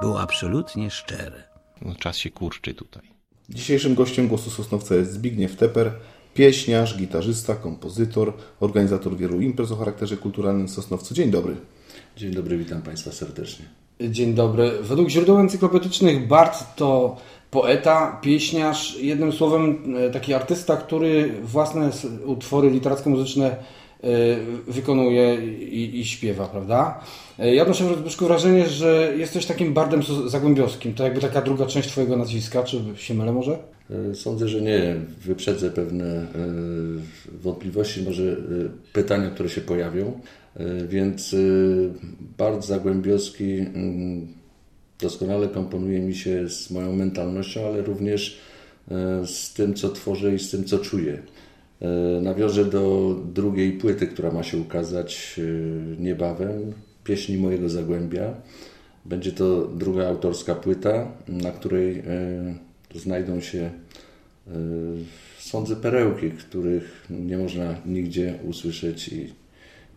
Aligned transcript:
było 0.00 0.20
absolutnie 0.20 0.90
szczere. 0.90 1.42
No, 1.82 1.94
czas 1.94 2.16
się 2.16 2.30
kurczy 2.30 2.74
tutaj. 2.74 3.02
Dzisiejszym 3.48 3.94
gościem 3.94 4.28
Głosu 4.28 4.50
Sosnowca 4.50 4.94
jest 4.94 5.12
Zbigniew 5.12 5.56
Teper, 5.56 5.92
pieśniarz, 6.34 6.98
gitarzysta, 6.98 7.54
kompozytor, 7.54 8.32
organizator 8.60 9.16
wielu 9.16 9.40
imprez 9.40 9.70
o 9.72 9.76
charakterze 9.76 10.16
kulturalnym 10.16 10.68
w 10.68 10.70
Sosnowcu. 10.70 11.14
Dzień 11.14 11.30
dobry. 11.30 11.56
Dzień 12.16 12.34
dobry, 12.34 12.58
witam 12.58 12.82
Państwa 12.82 13.12
serdecznie. 13.12 13.64
Dzień 14.00 14.34
dobry. 14.34 14.70
Według 14.82 15.08
źródeł 15.08 15.38
encyklopedycznych 15.38 16.28
Bart 16.28 16.76
to 16.76 17.16
poeta, 17.50 18.18
pieśniarz, 18.22 18.98
jednym 19.00 19.32
słowem 19.32 19.94
e, 19.96 20.10
taki 20.10 20.34
artysta, 20.34 20.76
który 20.76 21.32
własne 21.42 21.90
utwory 22.24 22.70
literacko-muzyczne 22.70 23.46
e, 23.50 23.56
wykonuje 24.68 25.36
i, 25.60 26.00
i 26.00 26.04
śpiewa, 26.04 26.46
prawda? 26.46 27.00
E, 27.38 27.54
Ja 27.54 27.62
odnoszę 27.62 27.94
Zbyszku 27.94 28.26
wrażenie, 28.26 28.68
że 28.68 29.12
jesteś 29.16 29.46
takim 29.46 29.74
bardem 29.74 30.02
zagłębiowskim. 30.26 30.94
To 30.94 31.04
jakby 31.04 31.20
taka 31.20 31.42
druga 31.42 31.66
część 31.66 31.88
Twojego 31.88 32.16
nazwiska, 32.16 32.62
czy 32.62 32.80
się 32.96 33.14
mylę 33.14 33.32
może? 33.32 33.58
Sądzę, 34.14 34.48
że 34.48 34.60
nie. 34.60 34.96
Wyprzedzę 35.24 35.70
pewne 35.70 36.26
wątpliwości, 37.42 38.02
może 38.02 38.36
pytania, 38.92 39.30
które 39.30 39.48
się 39.48 39.60
pojawią. 39.60 40.20
Więc 40.88 41.36
Bart 42.38 42.64
Zagłębiowski 42.64 43.58
mm, 43.58 44.28
doskonale 45.00 45.48
komponuje 45.48 46.00
mi 46.00 46.14
się 46.14 46.48
z 46.48 46.70
moją 46.70 46.96
mentalnością, 46.96 47.66
ale 47.66 47.82
również 47.82 48.38
e, 48.90 49.26
z 49.26 49.52
tym, 49.54 49.74
co 49.74 49.88
tworzę 49.88 50.34
i 50.34 50.38
z 50.38 50.50
tym, 50.50 50.64
co 50.64 50.78
czuję. 50.78 51.22
E, 51.80 51.88
Nawiążę 52.20 52.64
do 52.64 53.16
drugiej 53.34 53.72
płyty, 53.72 54.06
która 54.06 54.30
ma 54.32 54.42
się 54.42 54.58
ukazać 54.58 55.36
e, 55.38 56.02
niebawem, 56.02 56.72
pieśni 57.04 57.36
mojego 57.36 57.68
Zagłębia. 57.68 58.34
Będzie 59.04 59.32
to 59.32 59.66
druga 59.66 60.08
autorska 60.08 60.54
płyta, 60.54 61.12
na 61.28 61.50
której 61.50 62.02
znajdą 62.94 63.40
się, 63.40 63.70
sądzę, 65.38 65.76
perełki, 65.76 66.30
których 66.30 67.06
nie 67.10 67.38
można 67.38 67.74
nigdzie 67.86 68.38
usłyszeć 68.48 69.08
i, 69.08 69.32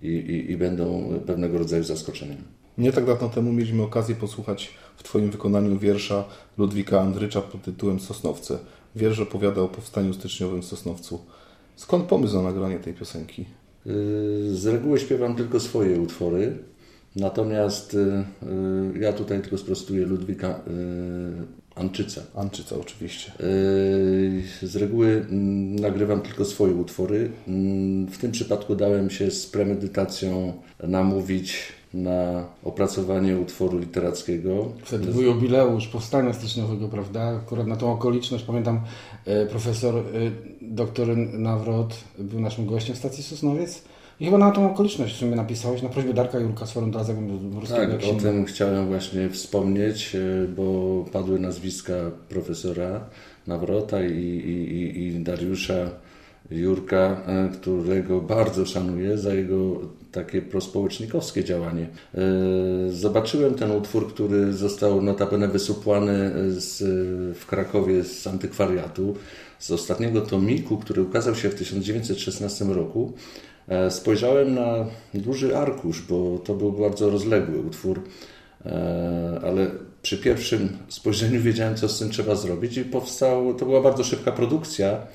i, 0.01 0.51
i 0.51 0.57
będą 0.57 1.13
pewnego 1.25 1.57
rodzaju 1.57 1.83
zaskoczeniem. 1.83 2.37
Nie 2.77 2.91
tak 2.91 3.05
dawno 3.05 3.29
temu 3.29 3.53
mieliśmy 3.53 3.83
okazję 3.83 4.15
posłuchać 4.15 4.73
w 4.97 5.03
Twoim 5.03 5.31
wykonaniu 5.31 5.79
wiersza 5.79 6.23
Ludwika 6.57 7.01
Andrycza 7.01 7.41
pod 7.41 7.61
tytułem 7.61 7.99
Sosnowce. 7.99 8.57
Wiersz 8.95 9.19
opowiada 9.19 9.61
o 9.61 9.67
powstaniu 9.67 10.13
styczniowym 10.13 10.61
w 10.61 10.65
Sosnowcu. 10.65 11.19
Skąd 11.75 12.05
pomysł 12.05 12.35
na 12.35 12.41
nagranie 12.41 12.79
tej 12.79 12.93
piosenki? 12.93 13.45
Y, 13.87 14.55
Z 14.55 14.65
reguły 14.65 14.99
śpiewam 14.99 15.35
tylko 15.35 15.59
swoje 15.59 16.01
utwory, 16.01 16.57
natomiast 17.15 17.93
y, 17.93 17.97
y, 18.97 18.99
ja 18.99 19.13
tutaj 19.13 19.41
tylko 19.41 19.57
sprostuję 19.57 20.05
Ludwika 20.05 20.59
Anczyca. 21.75 22.21
Anczyca 22.35 22.75
oczywiście. 22.81 23.31
Z 24.63 24.75
reguły 24.75 25.07
mm, 25.29 25.75
nagrywam 25.75 26.21
tylko 26.21 26.45
swoje 26.45 26.73
utwory. 26.73 27.31
Mm, 27.47 28.07
W 28.07 28.17
tym 28.17 28.31
przypadku 28.31 28.75
dałem 28.75 29.09
się 29.09 29.31
z 29.31 29.47
premedytacją 29.47 30.53
namówić 30.83 31.57
na 31.93 32.45
opracowanie 32.63 33.37
utworu 33.37 33.77
literackiego. 33.77 34.71
Wtedy 34.83 35.11
był 35.11 35.21
jubileusz 35.21 35.87
powstania 35.87 36.33
styczniowego, 36.33 36.87
prawda? 36.87 37.21
Akurat 37.21 37.67
na 37.67 37.75
tą 37.75 37.91
okoliczność 37.91 38.43
pamiętam 38.43 38.81
e, 39.25 39.45
profesor 39.45 39.97
e, 39.97 40.01
doktor 40.61 41.17
Nawrot 41.17 42.03
był 42.19 42.39
naszym 42.39 42.65
gościem 42.65 42.95
w 42.95 42.99
stacji 42.99 43.23
Sosnowiec 43.23 43.83
i 44.19 44.25
chyba 44.25 44.37
na 44.37 44.51
tą 44.51 44.71
okoliczność 44.71 45.15
w 45.15 45.17
sumie 45.17 45.35
napisałeś 45.35 45.81
na 45.81 45.89
prośbę 45.89 46.13
Darka 46.13 46.39
Jurka 46.39 46.65
z 46.65 46.71
Forum 46.71 46.91
dla 46.91 47.03
Zagłębiowskiego. 47.03 47.97
Tak, 47.97 48.03
o 48.03 48.13
tym 48.13 48.45
chciałem 48.45 48.87
właśnie 48.87 49.29
wspomnieć, 49.29 50.15
e, 50.15 50.47
bo 50.47 51.05
padły 51.11 51.39
nazwiska 51.39 51.93
profesora 52.29 53.05
Nawrota 53.47 54.03
i, 54.03 54.11
i, 54.11 55.03
i, 55.03 55.23
Dariusza 55.23 55.89
Jurka, 56.51 57.21
którego 57.53 58.21
bardzo 58.21 58.65
szanuję 58.65 59.17
za 59.17 59.33
jego 59.33 59.79
takie 60.13 60.41
prospołecznikowskie 60.41 61.43
działanie. 61.43 61.87
E, 62.15 62.19
Zobaczyłem 62.89 63.55
ten 63.55 63.71
utwór, 63.71 64.13
który 64.13 64.53
został 64.53 65.01
notabene 65.01 65.47
wysupłany 65.47 66.31
z, 66.47 66.83
w 67.37 67.45
Krakowie 67.45 68.03
z 68.03 68.27
antykwariatu, 68.27 69.15
z 69.59 69.71
ostatniego 69.71 70.21
tomiku, 70.21 70.77
który 70.77 71.01
ukazał 71.01 71.35
się 71.35 71.49
w 71.49 71.55
1916 71.55 72.65
roku. 72.65 73.13
E, 73.67 73.91
Spojrzałem 73.91 74.53
na 74.53 74.85
duży 75.13 75.57
arkusz, 75.57 76.01
bo 76.01 76.37
to 76.37 76.53
był 76.53 76.71
bardzo 76.71 77.09
rozległy 77.09 77.61
utwór, 77.61 78.01
e, 78.65 79.39
ale 79.43 79.71
przy 80.01 80.17
pierwszym 80.17 80.77
spojrzeniu 80.89 81.41
wiedziałem, 81.49 81.75
co 81.75 81.89
z 81.89 81.99
tym 81.99 82.09
trzeba 82.09 82.35
zrobić 82.35 82.77
i 82.77 82.85
powstał, 82.85 83.53
to 83.53 83.65
była 83.65 83.81
bardzo 83.81 84.03
szybka 84.03 84.31
produkcja, 84.31 85.07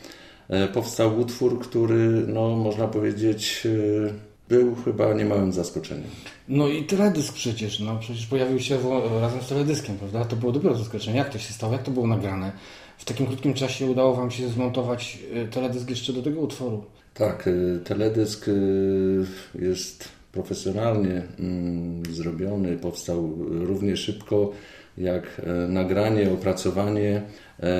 E, 0.48 0.68
powstał 0.68 1.20
utwór, 1.20 1.60
który, 1.60 2.24
no, 2.26 2.56
można 2.56 2.88
powiedzieć, 2.88 3.66
e, 3.66 4.27
był 4.48 4.74
chyba 4.74 5.14
niemałym 5.14 5.52
zaskoczeniem. 5.52 6.10
No 6.48 6.68
i 6.68 6.84
teledysk 6.84 7.34
przecież, 7.34 7.80
no 7.80 7.98
przecież 8.00 8.26
pojawił 8.26 8.60
się 8.60 8.78
razem 9.20 9.42
z 9.42 9.48
teledyskiem, 9.48 9.96
prawda? 9.98 10.24
To 10.24 10.36
było 10.36 10.52
dopiero 10.52 10.78
zaskoczenie. 10.78 11.16
Jak 11.16 11.28
to 11.32 11.38
się 11.38 11.52
stało? 11.52 11.72
Jak 11.72 11.82
to 11.82 11.90
było 11.90 12.06
nagrane? 12.06 12.52
W 12.98 13.04
takim 13.04 13.26
krótkim 13.26 13.54
czasie 13.54 13.86
udało 13.86 14.14
Wam 14.14 14.30
się 14.30 14.48
zmontować 14.48 15.18
e, 15.34 15.44
teledysk 15.48 15.90
jeszcze 15.90 16.12
do 16.12 16.22
tego 16.22 16.40
utworu. 16.40 16.84
Tak, 17.14 17.46
y, 17.46 17.80
teledysk 17.84 18.48
y, 18.48 19.26
jest 19.54 20.08
profesjonalnie 20.32 21.22
mm, 21.38 22.02
zrobiony, 22.10 22.76
powstał 22.76 23.34
równie 23.50 23.96
szybko 23.96 24.52
jak 25.00 25.42
e, 25.46 25.68
nagranie, 25.68 26.32
opracowanie, 26.32 27.22
e, 27.60 27.70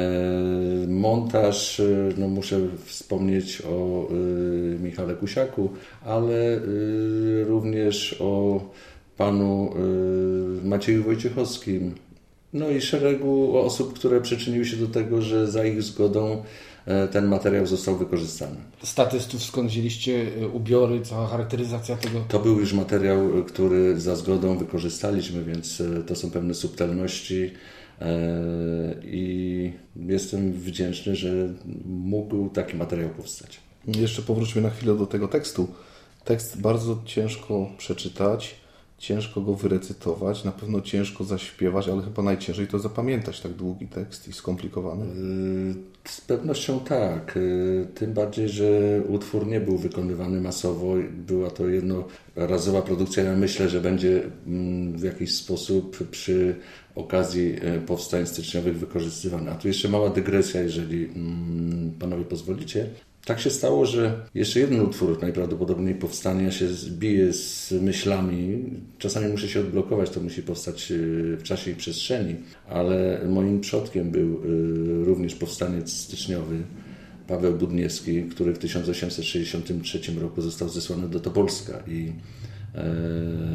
montaż. 0.89 1.81
y, 1.81 2.15
No 2.17 2.29
muszę 2.29 2.61
wspomnieć 2.85 3.63
o 3.63 4.09
Michale 4.83 5.15
Kusiaku, 5.15 5.71
ale 6.05 6.61
również 7.45 8.17
o 8.21 8.61
panu 9.17 9.71
Macieju 10.65 11.03
Wojciechowskim, 11.03 11.95
no 12.53 12.71
i 12.71 12.81
szeregu 12.81 13.59
osób, 13.59 13.95
które 13.95 14.21
przyczyniły 14.21 14.65
się 14.65 14.77
do 14.77 14.87
tego, 14.87 15.23
że 15.23 15.47
za 15.47 15.65
ich 15.65 15.83
zgodą 15.83 16.33
e, 16.33 16.43
ten 17.13 17.27
materiał 17.27 17.67
został 17.67 17.97
wykorzystany. 17.97 18.57
Statystów 18.83 19.43
skąd 19.43 19.71
wzięliście 19.71 20.27
e, 20.41 20.49
ubiory, 20.49 21.01
cała 21.01 21.27
charakteryzacja 21.27 21.97
tego. 21.97 22.25
To 22.29 22.39
był 22.39 22.61
już 22.61 22.73
materiał, 22.73 23.19
który 23.47 24.01
za 24.01 24.17
zgodą 24.17 24.59
wykorzystaliśmy, 24.59 25.45
więc 25.45 25.81
e, 25.81 26.03
to 26.03 26.17
są 26.17 26.31
pewne 26.31 26.55
subtelności 26.55 27.51
e, 28.01 28.09
i 29.05 29.73
jestem 29.97 30.53
wdzięczny, 30.53 31.17
że 31.17 31.49
mógł 31.87 32.49
taki 32.49 32.77
materiał 32.77 33.11
powstać. 33.11 33.61
Jeszcze 33.87 34.23
powróćmy 34.23 34.63
na 34.63 34.71
chwilę 34.71 34.97
do 34.97 35.07
tego 35.07 35.29
tekstu. 35.29 35.69
Tekst 36.25 36.61
bardzo 36.61 37.03
ciężko 37.05 37.71
przeczytać, 37.79 38.55
ciężko 38.99 39.41
go 39.41 39.55
wyrecytować, 39.55 40.45
na 40.45 40.53
pewno 40.53 40.81
ciężko 40.81 41.25
zaśpiewać, 41.25 41.89
ale 41.89 42.03
chyba 42.03 42.23
najciężej 42.23 42.67
to 42.67 42.79
zapamiętać 42.79 43.41
tak 43.41 43.53
długi 43.53 43.87
tekst 43.87 44.29
i 44.29 44.33
skomplikowany. 44.33 45.05
Y, 45.05 45.75
Z 46.05 46.21
pewnością 46.21 46.81
tak. 46.81 47.37
Y, 47.37 47.87
Tym 47.95 48.13
bardziej, 48.13 48.49
że 48.49 49.01
utwór 49.09 49.47
nie 49.47 49.61
był 49.61 49.79
wykonywany 49.79 50.41
masowo. 50.41 50.95
Była 51.27 51.51
to 51.51 51.69
jednorazowa 51.69 52.83
produkcja. 52.83 53.23
Ja 53.23 53.37
myślę, 53.37 53.69
że 53.69 53.81
będzie 53.81 54.23
mm, 54.47 54.99
w 54.99 55.03
jakiś 55.03 55.35
sposób 55.35 56.09
przy 56.11 56.57
okazji 56.95 57.57
e, 57.61 57.81
powstań 57.81 58.27
styczniowych 58.27 58.79
wykorzystywana. 58.79 59.53
A 59.53 59.55
tu 59.55 59.69
jeszcze 59.69 59.89
mała 59.89 60.11
dygresja, 60.11 60.63
jeżeli 60.63 61.05
mm, 61.05 61.93
panowie 61.99 62.25
pozwolicie. 62.25 62.87
Tak 63.29 63.41
się 63.41 63.51
stało, 63.51 63.87
że 63.87 64.27
jeszcze 64.35 64.61
jeden 64.61 64.81
utwór 64.81 65.23
najprawdopodobniej 65.23 65.95
powstania 65.95 66.51
się 66.51 66.69
zbije 66.69 67.33
z 67.33 67.73
myślami. 67.73 68.65
Czasami 68.99 69.29
muszę 69.29 69.49
się 69.49 69.61
odblokować, 69.61 70.11
to 70.11 70.21
musi 70.21 70.43
powstać 70.43 70.91
y, 70.91 71.37
w 71.37 71.43
czasie 71.43 71.71
i 71.71 71.75
przestrzeni, 71.75 72.37
ale 72.69 73.21
moim 73.29 73.61
przodkiem 73.61 74.11
był 74.11 74.45
y, 74.45 75.05
również 75.05 75.35
powstaniec 75.35 75.93
styczniowy 75.93 76.63
Paweł 77.27 77.55
Budniewski, 77.55 78.23
który 78.23 78.55
w 78.55 78.59
1863 78.59 80.01
roku 80.21 80.43
został 80.43 80.69
zesłany 80.69 81.09
do 81.09 81.21
Topolska 81.21 81.83
i 81.87 82.13
e, 82.75 82.85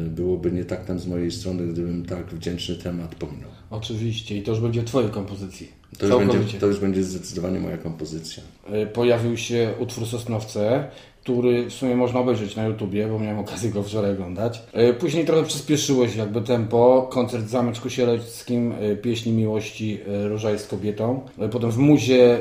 byłoby 0.08 0.52
nie 0.52 0.64
tak 0.64 0.84
tam 0.84 0.98
z 0.98 1.06
mojej 1.06 1.30
strony, 1.30 1.66
gdybym 1.66 2.04
tak 2.04 2.26
wdzięczny 2.26 2.74
temat 2.74 3.14
pominął. 3.14 3.50
Oczywiście 3.70 4.38
i 4.38 4.42
to 4.42 4.50
już 4.50 4.60
będzie 4.60 4.82
Twojej 4.82 5.10
kompozycji. 5.10 5.68
To 5.98 6.06
już, 6.06 6.28
będzie, 6.28 6.58
to 6.58 6.66
już 6.66 6.80
będzie 6.80 7.04
zdecydowanie 7.04 7.60
moja 7.60 7.78
kompozycja. 7.78 8.42
Y, 8.72 8.86
Pojawił 8.86 9.36
się 9.36 9.72
utwór 9.78 10.06
Sosnowce, 10.06 10.84
który 11.22 11.70
w 11.70 11.72
sumie 11.72 11.96
można 11.96 12.20
obejrzeć 12.20 12.56
na 12.56 12.64
YouTubie, 12.64 13.06
bo 13.06 13.18
miałem 13.18 13.38
okazję 13.38 13.70
go 13.70 13.82
wczoraj 13.82 14.12
oglądać. 14.12 14.62
Y, 14.90 14.94
Później 14.94 15.24
trochę 15.24 15.42
przyspieszyło 15.42 16.08
się 16.08 16.18
jakby 16.18 16.40
tempo. 16.40 17.08
Koncert 17.12 17.44
w 17.44 17.48
Zameczku 17.48 17.90
Sieleckim, 17.90 18.72
y, 18.72 18.96
pieśni 18.96 19.32
miłości, 19.32 20.00
Róża 20.24 20.50
jest 20.50 20.68
kobietą. 20.68 21.20
Potem 21.52 21.70
w 21.70 21.78
Muzie 21.78 22.38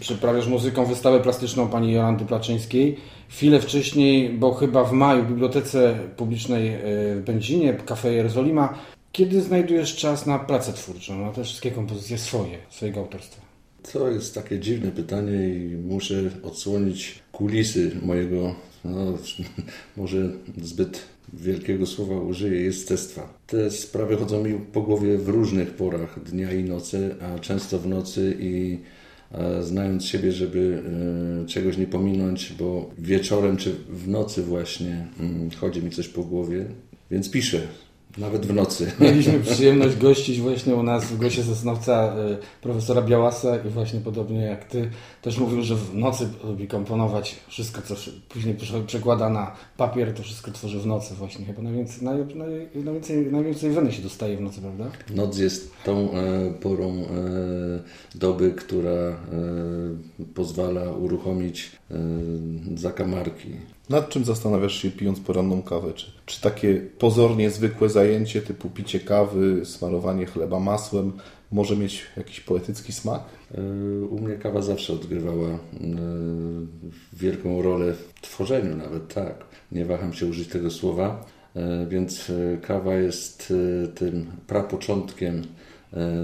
przyprawiasz 0.00 0.46
muzyką 0.46 0.84
wystawę 0.84 1.20
plastyczną 1.20 1.68
pani 1.68 1.92
Jolanty 1.92 2.24
Placzyńskiej. 2.24 2.96
Chwilę 3.28 3.60
wcześniej, 3.60 4.30
bo 4.30 4.54
chyba 4.54 4.84
w 4.84 4.92
maju 4.92 5.24
w 5.24 5.28
Bibliotece 5.28 5.98
Publicznej 6.16 6.70
w 7.16 7.22
Będzinie, 7.26 7.74
Cafe 7.86 8.12
Jerozolima, 8.12 8.74
kiedy 9.12 9.42
znajdujesz 9.42 9.96
czas 9.96 10.26
na 10.26 10.38
pracę 10.38 10.72
twórczą, 10.72 11.18
na 11.18 11.32
te 11.32 11.44
wszystkie 11.44 11.70
kompozycje 11.70 12.18
swoje, 12.18 12.58
swojego 12.70 13.00
autorstwa? 13.00 13.51
To 13.92 14.10
jest 14.10 14.34
takie 14.34 14.58
dziwne 14.58 14.90
pytanie 14.90 15.48
i 15.48 15.76
muszę 15.76 16.30
odsłonić 16.42 17.18
kulisy 17.32 17.90
mojego, 18.02 18.54
no, 18.84 19.18
może 19.96 20.32
zbyt 20.62 21.00
wielkiego 21.32 21.86
słowa 21.86 22.20
użyję, 22.20 22.60
jestestwa. 22.60 23.38
Te 23.46 23.70
sprawy 23.70 24.16
chodzą 24.16 24.44
mi 24.44 24.60
po 24.72 24.82
głowie 24.82 25.18
w 25.18 25.28
różnych 25.28 25.70
porach 25.70 26.22
dnia 26.22 26.52
i 26.52 26.64
nocy, 26.64 27.14
a 27.20 27.38
często 27.38 27.78
w 27.78 27.86
nocy 27.86 28.36
i 28.40 28.78
e, 29.32 29.62
znając 29.62 30.04
siebie, 30.04 30.32
żeby 30.32 30.82
e, 31.42 31.46
czegoś 31.46 31.76
nie 31.76 31.86
pominąć, 31.86 32.52
bo 32.58 32.90
wieczorem 32.98 33.56
czy 33.56 33.74
w 33.88 34.08
nocy 34.08 34.42
właśnie 34.42 35.06
mm, 35.20 35.50
chodzi 35.50 35.82
mi 35.82 35.90
coś 35.90 36.08
po 36.08 36.22
głowie, 36.22 36.66
więc 37.10 37.30
piszę, 37.30 37.60
nawet 38.18 38.46
w 38.46 38.54
nocy. 38.54 38.92
Mieliśmy 39.00 39.40
przyjemność 39.52 39.96
gościć 39.96 40.40
właśnie 40.40 40.74
u 40.74 40.82
nas 40.82 41.04
w 41.04 41.18
Głosie 41.18 41.42
Sosnowca 41.42 42.14
y, 42.16 42.36
profesora 42.62 43.02
Białasa 43.02 43.56
i 43.56 43.68
właśnie 43.68 44.00
podobnie 44.00 44.40
jak 44.42 44.64
Ty 44.64 44.90
też 45.22 45.38
mówił, 45.38 45.62
że 45.62 45.76
w 45.76 45.94
nocy 45.94 46.28
lubi 46.44 46.68
komponować 46.68 47.36
wszystko, 47.48 47.82
co 47.82 47.94
później 48.28 48.54
prze- 48.54 48.84
przekłada 48.86 49.28
na 49.28 49.54
papier, 49.76 50.14
to 50.14 50.22
wszystko 50.22 50.50
tworzy 50.50 50.80
w 50.80 50.86
nocy 50.86 51.14
właśnie. 51.14 51.44
Chyba 51.44 51.62
najwięcej, 51.62 52.04
naj, 52.04 52.16
naj, 52.34 52.68
najwięcej, 52.84 53.26
najwięcej 53.32 53.70
weny 53.70 53.92
się 53.92 54.02
dostaje 54.02 54.36
w 54.36 54.40
nocy, 54.40 54.60
prawda? 54.60 54.90
Noc 55.14 55.38
jest 55.38 55.70
tą 55.84 56.12
e, 56.12 56.50
porą 56.60 56.90
e, 56.92 57.04
doby, 58.14 58.52
która 58.52 58.90
e, 58.90 59.16
pozwala 60.34 60.90
uruchomić 60.92 61.72
e, 61.90 61.94
zakamarki. 62.76 63.48
Nad 63.88 64.08
czym 64.08 64.24
zastanawiasz 64.24 64.82
się 64.82 64.90
pijąc 64.90 65.20
poranną 65.20 65.62
kawę? 65.62 65.92
Czy, 65.92 66.12
czy 66.26 66.40
takie 66.40 66.74
pozornie 66.98 67.50
zwykłe 67.50 67.88
zajęcie 67.88 68.42
typu 68.42 68.70
picie 68.70 69.00
kawy, 69.00 69.66
smarowanie 69.66 70.26
chleba 70.26 70.60
masłem 70.60 71.12
może 71.52 71.76
mieć 71.76 72.02
jakiś 72.16 72.40
poetycki 72.40 72.92
smak? 72.92 73.22
E, 73.54 73.60
U 74.06 74.20
mnie 74.20 74.36
kawa 74.36 74.62
zawsze 74.62 74.92
odgrywała 74.92 75.48
e, 75.48 75.58
wielką 77.12 77.62
rolę 77.62 77.94
w 77.94 78.20
tworzeniu 78.20 78.76
nawet, 78.76 79.14
tak. 79.14 79.44
Nie 79.72 79.84
waham 79.84 80.12
się 80.12 80.26
użyć 80.26 80.48
tego 80.48 80.70
słowa, 80.70 81.24
e, 81.56 81.86
więc 81.86 82.32
kawa 82.62 82.94
jest 82.94 83.52
tym 83.94 84.26
prapoczątkiem 84.46 85.42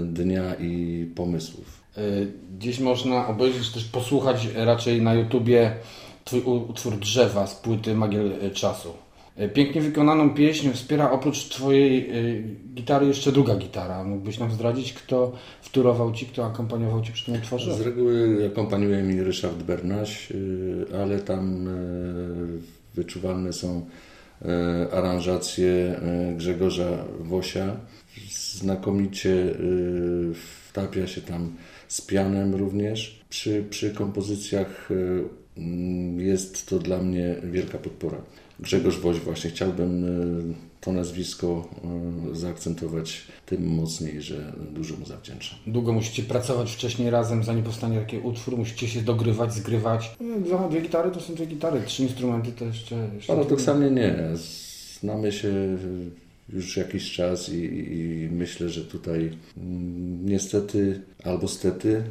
dnia 0.05 0.55
i 0.55 1.05
pomysłów. 1.15 1.79
Gdzieś 2.57 2.79
można 2.79 3.27
obejrzeć, 3.27 3.69
też 3.69 3.85
posłuchać 3.85 4.47
raczej 4.55 5.01
na 5.01 5.13
YouTubie 5.13 5.75
utwór 6.37 6.97
Drzewa 6.97 7.47
z 7.47 7.55
płyty 7.55 7.95
Magiel 7.95 8.31
y, 8.43 8.51
Czasu. 8.51 8.93
Y, 9.39 9.49
Pięknie 9.49 9.81
wykonaną 9.81 10.33
pieśń 10.33 10.69
wspiera 10.71 11.11
oprócz 11.11 11.49
Twojej 11.49 12.17
y, 12.17 12.43
gitary 12.73 13.05
jeszcze 13.07 13.31
druga 13.31 13.55
gitara. 13.55 14.03
Mógłbyś 14.03 14.39
nam 14.39 14.51
zdradzić, 14.51 14.93
kto 14.93 15.31
wtórował 15.61 16.11
Ci, 16.11 16.25
kto 16.25 16.45
akompaniował 16.45 17.01
Ci 17.01 17.11
przy 17.11 17.25
tym 17.25 17.35
utworze? 17.35 17.75
Z 17.75 17.81
reguły 17.81 18.49
akompaniuje 18.51 19.03
mi 19.03 19.23
Ryszard 19.23 19.63
Bernaś, 19.63 20.33
ale 21.01 21.19
tam 21.19 21.69
wyczuwalne 22.95 23.53
są 23.53 23.85
aranżacje 24.91 25.99
Grzegorza 26.37 27.05
Wosia. 27.19 27.75
Znakomicie 28.53 29.55
wtapia 30.69 31.07
się 31.07 31.21
tam 31.21 31.55
z 31.87 32.01
pianem 32.01 32.55
również. 32.55 33.19
Przy, 33.29 33.63
przy 33.69 33.93
kompozycjach 33.93 34.89
jest 36.17 36.69
to 36.69 36.79
dla 36.79 36.97
mnie 36.97 37.35
wielka 37.43 37.77
podpora. 37.77 38.17
Grzegorz 38.59 38.99
Woś 38.99 39.19
właśnie 39.19 39.49
chciałbym 39.49 40.03
y, 40.51 40.53
to 40.81 40.91
nazwisko 40.91 41.69
y, 42.31 42.35
zaakcentować 42.35 43.27
tym 43.45 43.67
mocniej, 43.67 44.21
że 44.21 44.53
dużo 44.71 44.97
mu 44.97 45.05
zawdzięczam. 45.05 45.59
Długo 45.67 45.93
musicie 45.93 46.23
pracować 46.23 46.71
wcześniej 46.71 47.09
razem, 47.09 47.43
zanim 47.43 47.63
powstanie 47.63 47.99
taki 47.99 48.17
utwór. 48.17 48.57
Musicie 48.57 48.87
się 48.87 49.01
dogrywać, 49.01 49.53
zgrywać. 49.53 50.17
Y, 50.37 50.41
Dwa, 50.41 50.69
dwie 50.69 50.81
gitary 50.81 51.11
to 51.11 51.21
są 51.21 51.35
dwie 51.35 51.45
gitary, 51.45 51.81
trzy 51.85 52.03
instrumenty 52.03 52.51
to 52.51 52.65
jeszcze... 52.65 53.09
jeszcze 53.15 53.33
Paradoksalnie 53.33 53.91
nie. 53.91 54.15
Znamy 54.99 55.31
się 55.31 55.77
już 56.53 56.77
jakiś 56.77 57.11
czas 57.11 57.49
i, 57.49 57.63
i 57.97 58.29
myślę, 58.31 58.69
że 58.69 58.85
tutaj 58.85 59.31
mm, 59.57 60.25
niestety 60.25 61.01
albo 61.23 61.47
stety 61.47 62.03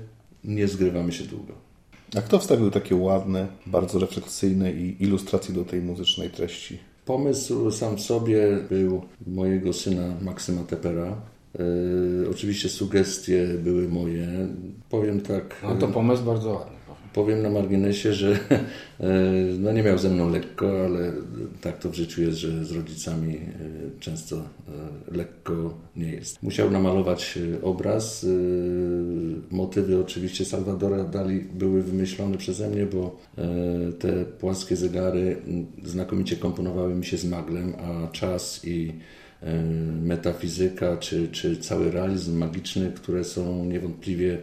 nie 0.44 0.68
zgrywamy 0.68 1.12
się 1.12 1.24
długo. 1.24 1.67
A 2.16 2.20
kto 2.20 2.38
wstawił 2.38 2.70
takie 2.70 2.96
ładne, 2.96 3.46
bardzo 3.66 3.98
refleksyjne 3.98 4.72
i 4.72 5.02
ilustracje 5.02 5.54
do 5.54 5.64
tej 5.64 5.80
muzycznej 5.80 6.30
treści? 6.30 6.78
Pomysł 7.04 7.70
sam 7.70 7.96
w 7.96 8.00
sobie 8.00 8.58
był 8.70 9.02
mojego 9.26 9.72
syna 9.72 10.14
Maksyma 10.22 10.62
Tepera. 10.62 11.06
E, 11.06 12.30
oczywiście 12.30 12.68
sugestie 12.68 13.48
były 13.62 13.88
moje. 13.88 14.48
Powiem 14.90 15.20
tak. 15.20 15.60
No 15.62 15.76
to 15.76 15.88
pomysł 15.88 16.24
bardzo 16.24 16.50
ładny. 16.50 16.77
Powiem 17.18 17.42
na 17.42 17.50
marginesie, 17.50 18.12
że 18.12 18.30
e, 19.00 19.08
no 19.58 19.72
nie 19.72 19.82
miał 19.82 19.98
ze 19.98 20.08
mną 20.08 20.30
lekko, 20.30 20.84
ale 20.84 21.12
tak 21.60 21.78
to 21.78 21.90
w 21.90 21.94
życiu 21.94 22.22
jest, 22.22 22.38
że 22.38 22.64
z 22.64 22.72
rodzicami 22.72 23.34
e, 23.34 23.40
często 24.00 24.36
e, 24.36 24.42
lekko 25.16 25.74
nie 25.96 26.12
jest. 26.12 26.42
Musiał 26.42 26.70
namalować 26.70 27.38
obraz. 27.62 28.26
Motywy 29.50 30.00
oczywiście 30.00 30.44
Salvadora 30.44 31.04
Dali 31.04 31.40
były 31.40 31.82
wymyślone 31.82 32.38
przeze 32.38 32.68
mnie, 32.68 32.86
bo 32.86 33.16
te 33.98 34.24
płaskie 34.24 34.76
zegary 34.76 35.36
znakomicie 35.84 36.36
komponowały 36.36 36.94
mi 36.94 37.04
się 37.04 37.16
z 37.16 37.24
maglem, 37.24 37.72
a 37.78 38.08
czas 38.12 38.60
i 38.64 38.92
metafizyka, 40.02 40.96
czy, 40.96 41.28
czy 41.28 41.56
cały 41.56 41.90
realizm 41.90 42.38
magiczny, 42.38 42.92
które 42.92 43.24
są 43.24 43.64
niewątpliwie 43.64 44.38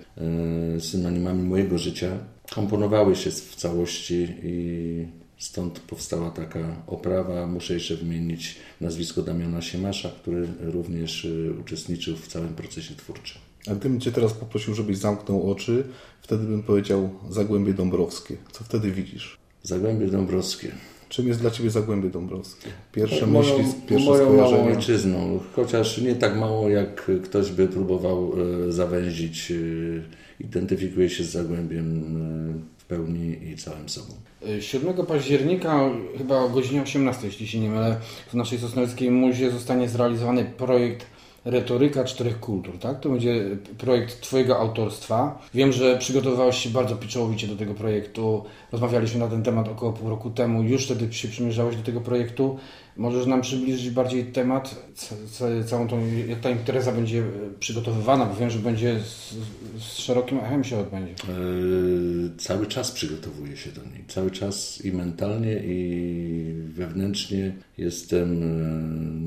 synonimami 0.80 1.44
mojego 1.44 1.78
życia, 1.78 2.18
komponowały 2.54 3.16
się 3.16 3.32
w 3.32 3.56
całości 3.56 4.28
i 4.44 5.08
stąd 5.38 5.80
powstała 5.80 6.32
taka 6.32 6.76
oprawa. 6.88 7.48
Muszę 7.48 7.74
jeszcze 7.74 7.96
wymienić 7.96 8.56
nazwisko 8.82 9.22
Damiana 9.22 9.62
Siemasza, 9.62 10.10
który 10.22 10.48
również 10.60 11.26
e, 11.26 11.60
uczestniczył 11.62 12.18
w 12.18 12.28
całym 12.28 12.54
procesie 12.54 12.96
twórczym. 12.96 13.42
A 13.68 13.76
gdybym 13.76 14.00
Cię 14.00 14.12
teraz 14.12 14.34
poprosił, 14.34 14.74
żebyś 14.74 14.98
zamknął 14.98 15.52
oczy, 15.52 15.84
wtedy 16.22 16.44
bym 16.46 16.64
powiedział 16.64 17.10
Zagłębie 17.30 17.74
Dąbrowskie. 17.74 18.38
Co 18.52 18.64
wtedy 18.64 18.92
widzisz? 18.92 19.38
Zagłębie 19.64 20.08
Dąbrowskie. 20.08 20.72
Czym 21.10 21.28
jest 21.28 21.40
dla 21.40 21.52
Ciebie 21.52 21.70
Zagłębie 21.70 22.10
Dąbrowskie? 22.10 22.70
Pierwsze 22.92 23.28
moją, 23.28 23.58
myśli, 23.58 23.74
pierwsze 23.88 24.10
moją 24.10 24.26
skojarzenia. 24.26 24.78
ojczyzną, 24.78 25.40
chociaż 25.56 25.98
nie 25.98 26.16
tak 26.16 26.38
mało, 26.38 26.70
jak 26.70 27.12
ktoś 27.24 27.52
by 27.52 27.68
próbował 27.68 28.34
e, 28.68 28.72
zawęzić. 28.72 29.54
E, 30.42 30.44
Identyfikuję 30.44 31.10
się 31.10 31.24
z 31.24 31.32
Zagłębiem 31.32 32.18
e, 32.58 32.82
w 32.82 32.86
pełni 32.86 33.50
i 33.50 33.58
całym 33.58 33.90
sobą. 33.90 34.14
7 34.60 35.06
października, 35.06 35.90
chyba 36.18 36.38
o 36.40 36.50
godzinie 36.50 36.82
18, 36.82 37.28
jeśli 37.28 37.48
się 37.48 37.60
nie 37.60 37.70
mylę, 37.70 37.98
w 38.28 38.34
naszej 38.34 38.60
Sosnowskiej 38.60 39.12
Muzie 39.12 39.52
zostanie 39.52 39.90
zrealizowany 39.90 40.46
projekt 40.46 41.06
Retoryka 41.46 42.04
Czterech 42.04 42.40
Kultur, 42.40 42.80
tak? 42.80 43.00
To 43.00 43.10
będzie 43.10 43.58
projekt 43.78 44.22
Twojego 44.22 44.60
autorstwa. 44.60 45.42
Wiem, 45.54 45.72
że 45.72 45.98
przygotowywałeś 45.98 46.58
się 46.58 46.70
bardzo 46.70 46.96
pieczołowicie 46.96 47.48
do 47.48 47.56
tego 47.56 47.74
projektu. 47.74 48.44
Rozmawialiśmy 48.72 49.20
na 49.20 49.28
ten 49.28 49.44
temat 49.44 49.68
około 49.68 49.94
pół 49.94 50.10
roku 50.10 50.30
temu. 50.30 50.64
Już 50.64 50.86
wtedy 50.86 51.14
się 51.14 51.28
przymierzałeś 51.28 51.76
do 51.76 51.84
tego 51.84 52.02
projektu. 52.02 52.58
Możesz 52.98 53.26
nam 53.26 53.42
przybliżyć 53.42 53.90
bardziej 53.90 54.26
temat, 54.26 54.76
ca- 54.96 55.16
ca- 55.32 55.64
całą 55.64 55.88
tą, 55.88 56.00
jak 56.28 56.40
ta 56.40 56.50
impreza 56.50 56.92
będzie 56.92 57.24
przygotowywana, 57.60 58.26
bo 58.26 58.36
wiem, 58.36 58.50
że 58.50 58.60
będzie 58.60 59.00
z, 59.00 59.36
z 59.84 59.98
szerokim 59.98 60.38
echem 60.38 60.64
się 60.64 60.78
odbędzie. 60.78 61.14
E, 61.14 62.38
Cały 62.38 62.68
czas 62.68 62.92
przygotowuję 62.92 63.58
się 63.58 63.72
do 63.72 63.82
niej. 63.82 64.04
Cały 64.08 64.32
czas 64.32 64.86
i 64.86 64.92
mentalnie, 64.92 65.54
i 65.66 66.54
wewnętrznie 66.74 67.56
jestem 67.78 68.44
e, 68.44 68.46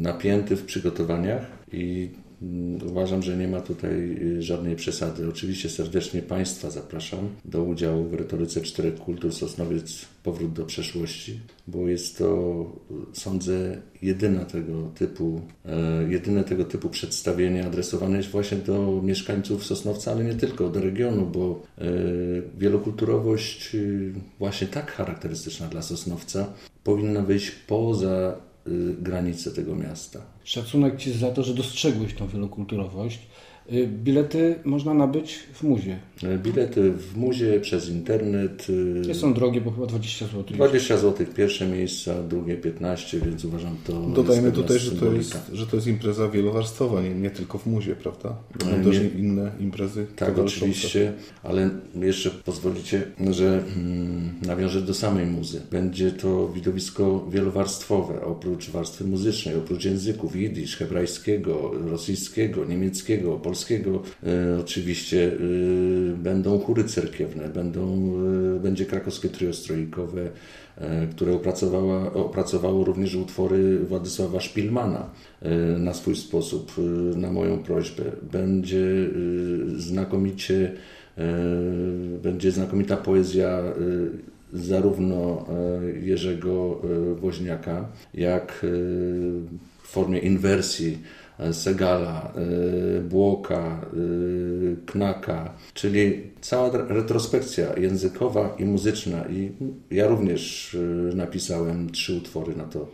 napięty 0.03 0.57
w 0.57 0.65
przygotowaniach 0.65 1.47
i 1.73 2.11
uważam, 2.91 3.23
że 3.23 3.37
nie 3.37 3.49
ma 3.49 3.61
tutaj 3.61 4.17
y, 4.23 4.43
żadnej 4.43 4.77
przesady. 4.77 5.29
Oczywiście 5.29 5.69
serdecznie 5.71 6.23
Państwa 6.23 6.71
zapraszam 6.71 7.29
do 7.45 7.63
udziału 7.63 8.05
w 8.05 8.15
retoryce 8.15 8.61
czterech 8.61 8.95
kultur 8.95 9.33
Sosnowiec 9.33 10.05
Powrót 10.23 10.53
do 10.53 10.65
przeszłości, 10.65 11.41
bo 11.67 11.89
jest 11.89 12.19
to, 12.19 12.65
y, 12.91 13.21
sądzę, 13.21 13.83
jedyna 14.03 14.45
tego 14.45 14.91
typu, 14.95 15.41
e, 15.65 16.11
jedyne 16.11 16.45
tego 16.45 16.65
typu 16.65 16.89
przedstawienie 16.89 17.67
adresowane 17.67 18.17
jest 18.17 18.29
właśnie 18.29 18.59
do 18.59 19.03
mieszkańców 19.05 19.65
Sosnowca, 19.65 20.13
ale 20.13 20.25
nie 20.25 20.35
tylko, 20.35 20.69
do 20.69 20.81
regionu, 20.81 21.27
bo 21.27 21.63
e, 21.79 21.85
wielokulturowość 22.59 23.75
y, 23.75 24.15
właśnie 24.39 24.67
tak 24.67 24.93
charakterystyczna 24.93 25.67
dla 25.67 25.83
Sosnowca 25.83 26.53
powinna 26.85 27.23
wyjść 27.23 27.51
poza 27.51 28.48
granice 29.01 29.51
tego 29.51 29.75
miasta. 29.75 30.21
Szacunek 30.45 30.97
Ci 30.97 31.13
za 31.13 31.31
to, 31.31 31.43
że 31.43 31.55
dostrzegłeś 31.55 32.15
tą 32.15 32.29
wielokulturowość. 32.29 33.19
Y, 33.73 33.87
Bilety 34.05 34.55
można 34.65 34.95
nabyć 34.95 35.35
w 35.55 35.63
muzie. 35.63 35.99
E, 36.25 36.39
Bilety 36.39 36.93
w 36.93 37.17
muzie 37.17 37.61
przez 37.61 37.89
internet. 37.89 38.67
y, 38.71 39.03
Nie 39.07 39.15
są 39.15 39.35
drogie, 39.35 39.61
bo 39.61 39.71
chyba 39.71 39.87
20 39.87 40.27
zł. 40.27 40.45
20 40.51 40.97
zł 40.99 41.27
pierwsze 41.37 41.67
miejsca, 41.67 42.23
drugie 42.23 42.57
15, 42.57 43.21
więc 43.21 43.45
uważam 43.45 43.77
to. 43.87 43.93
Dodajmy 44.03 44.53
tutaj, 44.53 44.79
że 44.79 44.91
to, 44.91 45.13
jest, 45.13 45.39
że 45.53 45.67
to 45.67 45.77
jest 45.77 45.89
impreza 45.89 46.29
wielowarstwowa, 46.29 47.03
nie, 47.03 47.15
nie 47.15 47.31
tylko 47.31 47.59
w 47.59 47.67
muzie, 47.67 47.97
prawda? 47.97 48.37
Będą 48.65 48.91
też 48.91 49.01
nie- 49.01 49.21
inne 49.21 49.53
imprezy. 49.61 50.07
Tak, 50.17 50.39
oczywiście, 50.39 51.13
ale 51.43 51.71
jeszcze 52.01 52.31
pozwolicie, 52.31 53.03
że 53.31 53.65
mm, 53.77 54.31
nawiążę 54.47 54.83
do 54.83 54.95
samej 54.95 55.27
muzy. 55.27 55.61
Będzie 55.71 56.13
to 56.13 56.49
widowisko 56.49 57.27
wielowarstwowe, 57.31 58.25
oprócz 58.25 58.71
warstwy 58.71 59.05
muzycznej, 59.05 59.57
oprócz 59.57 59.85
języków 59.85 60.37
jidysz, 60.37 60.77
hebrajskiego, 60.77 61.71
rosyjskiego, 61.91 62.65
niemieckiego, 62.65 63.33
polskiego. 63.33 63.58
E, 63.67 64.61
oczywiście 64.61 65.33
e, 65.33 65.39
będą 66.17 66.59
chóry 66.59 66.85
cerkiewne, 66.85 67.49
będą, 67.49 68.13
e, 68.57 68.61
będzie 68.61 68.87
krakowskie 68.87 69.29
trio 69.29 69.53
strojkowe, 69.53 70.31
które 71.11 71.33
opracowała, 71.33 72.13
opracowało 72.13 72.85
również 72.85 73.15
utwory 73.15 73.79
Władysława 73.79 74.41
Szpilmana 74.41 75.11
na 75.79 75.95
swój 75.95 76.17
sposób, 76.17 76.73
na 77.17 77.33
moją 77.33 77.59
prośbę. 77.59 78.03
Będzie 78.33 79.11
znakomicie, 79.77 80.73
będzie 82.23 82.53
znakomita 82.53 82.97
poezja 82.97 83.63
zarówno 84.53 85.47
Jerzego 86.01 86.83
Woźniaka, 87.21 87.89
jak 88.15 88.67
w 89.83 89.89
formie 89.89 90.19
inwersji 90.19 90.99
Segala, 91.53 92.33
e, 92.37 93.01
Błoka, 93.01 93.81
e, 93.83 94.87
Knaka, 94.87 95.55
czyli 95.75 96.23
cała 96.41 96.69
re- 96.69 96.85
retrospekcja 96.89 97.77
językowa 97.79 98.55
i 98.59 98.65
muzyczna. 98.65 99.25
I 99.31 99.53
ja 99.91 100.09
również 100.09 100.75
e, 101.13 101.17
napisałem 101.17 101.91
trzy 101.91 102.15
utwory 102.15 102.57
na 102.57 102.65
to 102.65 102.89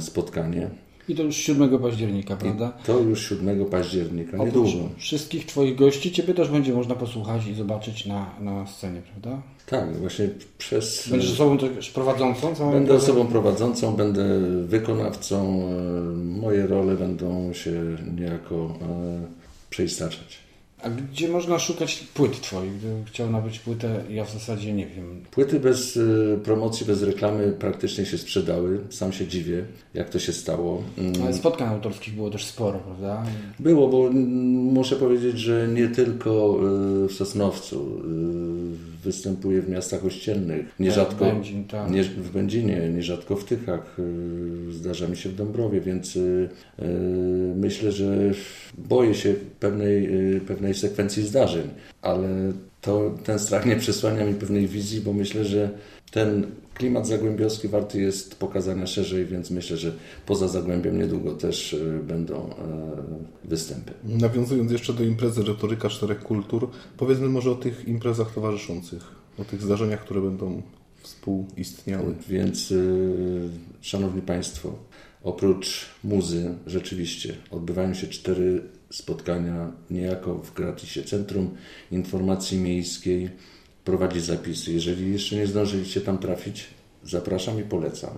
spotkanie. 0.00 0.70
I 1.08 1.14
to 1.14 1.22
już 1.22 1.36
7 1.36 1.78
października, 1.78 2.36
prawda? 2.36 2.72
To 2.86 2.98
już 2.98 3.28
7 3.28 3.64
października, 3.64 4.36
Oprócz 4.36 4.46
niedługo. 4.46 4.88
wszystkich 4.96 5.46
Twoich 5.46 5.76
gości, 5.76 6.12
Ciebie 6.12 6.34
też 6.34 6.48
będzie 6.48 6.72
można 6.72 6.94
posłuchać 6.94 7.46
i 7.46 7.54
zobaczyć 7.54 8.06
na, 8.06 8.26
na 8.40 8.66
scenie, 8.66 9.02
prawda? 9.02 9.42
Tak, 9.66 9.96
właśnie 9.96 10.28
przez... 10.58 11.08
Będziesz 11.08 11.32
osobą 11.32 11.58
też 11.58 11.90
prowadzącą 11.90 12.54
całą 12.54 12.72
Będę 12.72 12.94
osobą 12.94 13.26
prowadzącą, 13.26 13.96
będę 13.96 14.40
wykonawcą. 14.66 15.62
e, 15.68 16.12
Moje 16.40 16.66
role 16.66 16.94
będą 16.96 17.52
się 17.52 17.72
niejako 18.16 18.54
e, 18.82 19.20
przeistaczać. 19.70 20.38
A 20.82 20.90
gdzie 20.90 21.28
można 21.28 21.58
szukać 21.58 22.06
płyt 22.14 22.40
Twoich? 22.40 22.76
Gdybym 22.78 23.04
chciał 23.04 23.30
nabyć 23.30 23.58
płytę, 23.58 24.04
ja 24.10 24.24
w 24.24 24.32
zasadzie 24.32 24.72
nie 24.72 24.86
wiem. 24.86 25.24
Płyty 25.30 25.60
bez 25.60 25.96
e, 25.96 26.00
promocji, 26.36 26.86
bez 26.86 27.02
reklamy 27.02 27.52
praktycznie 27.52 28.06
się 28.06 28.18
sprzedały. 28.18 28.80
Sam 28.90 29.12
się 29.12 29.26
dziwię, 29.26 29.64
jak 29.94 30.10
to 30.10 30.18
się 30.18 30.32
stało. 30.32 30.82
Mm, 30.98 31.22
Ale 31.22 31.34
spotkań 31.34 31.68
autorskich 31.68 32.14
było 32.14 32.30
też 32.30 32.44
sporo, 32.44 32.78
prawda? 32.78 33.24
Było, 33.58 33.88
bo 33.88 34.06
mm, 34.06 34.26
muszę 34.54 34.96
powiedzieć, 34.96 35.38
że 35.38 35.68
nie 35.68 35.88
tylko 35.88 36.58
y, 37.04 37.08
w 37.08 37.12
Sosnowcu 37.12 37.76
y, 37.76 38.97
występuję 39.08 39.62
w 39.62 39.68
miastach 39.68 40.04
ościennych. 40.04 40.66
Nierzadko 40.78 41.24
Będzin, 41.24 41.64
tak. 41.64 41.90
nie, 41.90 42.04
w 42.04 42.30
Będzinie, 42.30 42.88
nierzadko 42.88 43.36
w 43.36 43.44
Tychach, 43.44 43.98
y, 43.98 44.72
zdarza 44.72 45.08
mi 45.08 45.16
się 45.16 45.28
w 45.28 45.34
Dąbrowie, 45.34 45.80
więc 45.80 46.16
y, 46.16 46.48
y, 46.78 46.84
myślę, 47.56 47.92
że 47.92 48.32
boję 48.78 49.14
się 49.14 49.34
pewnej, 49.60 50.08
pewnej 50.46 50.74
sekwencji 50.74 51.22
zdarzeń, 51.22 51.68
ale 52.02 52.28
to, 52.88 53.14
ten 53.24 53.38
strach 53.38 53.66
nie 53.66 53.76
przesłania 53.76 54.24
mi 54.24 54.34
pewnej 54.34 54.68
wizji, 54.68 55.00
bo 55.00 55.12
myślę, 55.12 55.44
że 55.44 55.70
ten 56.10 56.46
klimat 56.74 57.06
zagłębiowski 57.06 57.68
warty 57.68 58.00
jest 58.00 58.34
pokazania 58.34 58.86
szerzej, 58.86 59.26
więc 59.26 59.50
myślę, 59.50 59.76
że 59.76 59.92
poza 60.26 60.48
Zagłębiem 60.48 60.98
niedługo 60.98 61.32
też 61.32 61.72
y, 61.72 62.00
będą 62.02 62.50
y, 63.44 63.48
występy. 63.48 63.92
Nawiązując 64.04 64.72
jeszcze 64.72 64.92
do 64.92 65.04
imprezy 65.04 65.42
Retoryka 65.42 65.88
Czterech 65.88 66.22
Kultur, 66.22 66.70
powiedzmy 66.96 67.28
może 67.28 67.50
o 67.50 67.54
tych 67.54 67.88
imprezach 67.88 68.34
towarzyszących, 68.34 69.02
o 69.38 69.44
tych 69.44 69.62
zdarzeniach, 69.62 70.00
które 70.00 70.20
będą 70.20 70.62
współistniały. 71.02 72.14
Więc, 72.28 72.70
y, 72.70 73.48
Szanowni 73.80 74.22
Państwo, 74.22 74.78
oprócz 75.22 75.86
muzy, 76.04 76.54
rzeczywiście 76.66 77.34
odbywają 77.50 77.94
się 77.94 78.06
cztery 78.06 78.62
spotkania 78.90 79.72
niejako 79.90 80.34
w 80.34 80.54
gratisie. 80.54 81.02
Centrum 81.02 81.50
Informacji 81.90 82.58
Miejskiej 82.58 83.30
prowadzi 83.84 84.20
zapisy. 84.20 84.72
Jeżeli 84.72 85.12
jeszcze 85.12 85.36
nie 85.36 85.46
zdążyliście 85.46 86.00
tam 86.00 86.18
trafić, 86.18 86.66
zapraszam 87.04 87.60
i 87.60 87.62
polecam. 87.62 88.10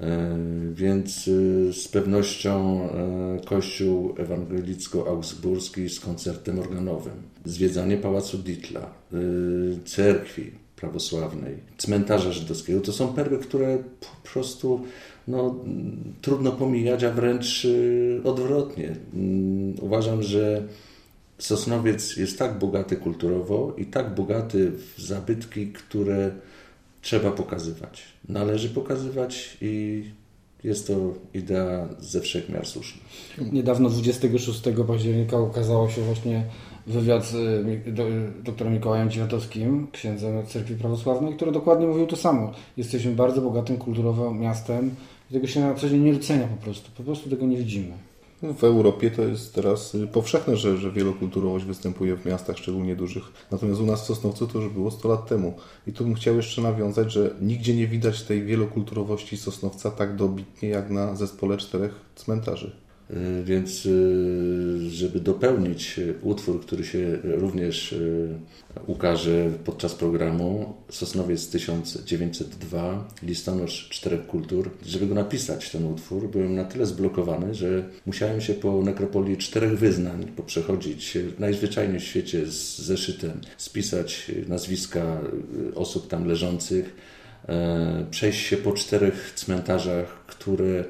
E, 0.00 0.38
Więc 0.74 1.28
y, 1.28 1.72
z 1.72 1.88
pewnością 1.88 2.82
e, 2.82 3.40
Kościół 3.44 4.14
Ewangelicko-Augsburski 4.14 5.88
z 5.88 6.00
koncertem 6.00 6.58
organowym, 6.58 7.22
zwiedzanie 7.44 7.96
Pałacu 7.96 8.38
Ditla, 8.38 8.94
cerkwi 9.84 10.50
prawosławnej, 10.76 11.56
cmentarza 11.78 12.32
żydowskiego. 12.32 12.80
To 12.80 12.92
są 12.92 13.08
perły, 13.08 13.38
które 13.38 13.78
po 13.78 14.28
prostu 14.32 14.84
no, 15.28 15.54
trudno 16.20 16.52
pomijać, 16.52 17.04
a 17.04 17.10
wręcz 17.10 17.64
y, 17.64 18.20
odwrotnie. 18.24 18.96
Mm, 19.14 19.74
Uważam, 19.80 20.22
że 20.22 20.62
Sosnowiec 21.38 22.16
jest 22.16 22.38
tak 22.38 22.58
bogaty 22.58 22.96
kulturowo 22.96 23.74
i 23.78 23.86
tak 23.86 24.14
bogaty 24.14 24.70
w 24.70 25.00
zabytki, 25.00 25.72
które 25.72 26.30
trzeba 27.00 27.30
pokazywać. 27.30 28.02
Należy 28.28 28.68
pokazywać 28.68 29.56
i 29.60 30.04
jest 30.64 30.86
to 30.86 30.94
idea 31.34 31.88
ze 31.98 32.20
wszechmiar 32.20 32.66
słuszna. 32.66 33.02
Niedawno 33.52 33.88
26 33.90 34.62
października 34.86 35.38
ukazało 35.38 35.88
się 35.88 36.02
właśnie 36.02 36.44
wywiad 36.86 37.24
z 37.26 37.64
do, 37.94 38.04
doktorem 38.44 38.72
Mikołajem 38.72 39.10
Dziwiatowskim, 39.10 39.86
księdzem 39.92 40.46
Cerkwi 40.46 40.74
Prawosławnej, 40.74 41.34
który 41.34 41.52
dokładnie 41.52 41.86
mówił 41.86 42.06
to 42.06 42.16
samo. 42.16 42.52
Jesteśmy 42.76 43.12
bardzo 43.12 43.40
bogatym 43.40 43.76
kulturowo 43.76 44.34
miastem 44.34 44.94
i 45.30 45.34
tego 45.34 45.46
się 45.46 45.60
na 45.60 45.74
co 45.74 45.88
dzień 45.88 46.02
nie 46.02 46.12
docenia 46.12 46.46
po 46.46 46.64
prostu. 46.64 46.90
Po 46.96 47.02
prostu 47.02 47.30
tego 47.30 47.46
nie 47.46 47.56
widzimy. 47.56 47.92
W 48.42 48.64
Europie 48.64 49.10
to 49.10 49.22
jest 49.22 49.54
teraz 49.54 49.94
y, 49.94 50.06
powszechne, 50.06 50.56
że, 50.56 50.76
że 50.76 50.90
wielokulturowość 50.90 51.64
występuje 51.64 52.16
w 52.16 52.26
miastach, 52.26 52.58
szczególnie 52.58 52.96
dużych. 52.96 53.24
Natomiast 53.50 53.80
u 53.80 53.86
nas 53.86 54.02
w 54.02 54.06
Sosnowcu 54.06 54.46
to 54.46 54.58
już 54.58 54.72
było 54.72 54.90
100 54.90 55.08
lat 55.08 55.28
temu. 55.28 55.54
I 55.86 55.92
tu 55.92 56.04
bym 56.04 56.14
chciał 56.14 56.36
jeszcze 56.36 56.62
nawiązać, 56.62 57.12
że 57.12 57.34
nigdzie 57.40 57.74
nie 57.74 57.86
widać 57.86 58.22
tej 58.22 58.44
wielokulturowości 58.44 59.36
Sosnowca 59.36 59.90
tak 59.90 60.16
dobitnie 60.16 60.68
jak 60.68 60.90
na 60.90 61.16
zespole 61.16 61.56
czterech 61.56 61.94
cmentarzy. 62.14 62.81
Y, 63.12 63.44
Więc, 63.44 63.86
y, 63.86 64.90
żeby 64.90 65.20
dopełnić 65.20 65.98
y, 65.98 66.14
utwór, 66.22 66.60
który 66.60 66.84
się 66.84 67.18
również 67.24 67.94
ukaże 68.86 69.50
podczas 69.64 69.94
programu, 69.94 70.74
Sosnowiec 70.88 71.48
1902, 71.48 73.08
listonosz 73.22 73.88
czterech 73.88 74.26
kultur, 74.26 74.70
żeby 74.86 75.06
go 75.06 75.14
napisać, 75.14 75.70
ten 75.70 75.86
utwór, 75.86 76.30
byłem 76.30 76.54
na 76.54 76.64
tyle 76.64 76.86
zblokowany, 76.86 77.54
że 77.54 77.88
musiałem 78.06 78.40
się 78.40 78.54
po 78.54 78.82
nekropolii 78.82 79.36
czterech 79.36 79.78
wyznań 79.78 80.26
poprzechodzić 80.36 81.18
najzwyczajniej 81.38 82.00
w 82.00 82.04
świecie 82.04 82.46
z 82.46 82.78
zeszytem, 82.78 83.40
spisać 83.56 84.30
nazwiska 84.48 85.20
osób 85.74 86.08
tam 86.08 86.26
leżących, 86.26 86.96
e, 87.48 88.06
przejść 88.10 88.46
się 88.46 88.56
po 88.56 88.72
czterech 88.72 89.32
cmentarzach, 89.36 90.26
które 90.26 90.84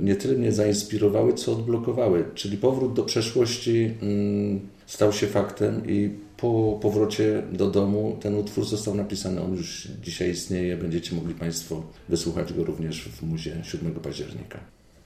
nie 0.00 0.16
tyle 0.16 0.34
mnie 0.34 0.52
zainspirowały, 0.52 1.34
co 1.34 1.52
odblokowały. 1.52 2.24
Czyli 2.34 2.56
powrót 2.56 2.92
do 2.92 3.02
przeszłości 3.02 3.94
mm, 4.02 4.60
stał 4.86 5.12
się 5.12 5.26
faktem 5.26 5.82
i 5.86 6.10
po 6.36 6.78
powrocie 6.82 7.42
do 7.52 7.70
domu 7.70 8.16
ten 8.20 8.34
utwór 8.34 8.64
został 8.64 8.94
napisany. 8.94 9.42
On 9.42 9.52
już 9.52 9.88
dzisiaj 10.02 10.30
istnieje. 10.30 10.76
Będziecie 10.76 11.16
mogli 11.16 11.34
Państwo 11.34 11.82
wysłuchać 12.08 12.52
go 12.52 12.64
również 12.64 13.08
w 13.08 13.22
muzie 13.22 13.56
7 13.64 13.92
października. 13.92 14.58